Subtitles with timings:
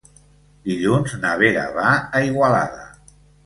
[0.69, 2.87] Dilluns na Vera va a Igualada.